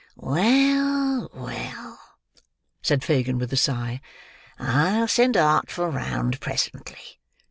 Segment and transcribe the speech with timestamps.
[0.15, 1.99] "Well, well,"
[2.81, 4.01] said Fagin, with a sigh,
[4.57, 7.19] "I'll send the Artful round presently."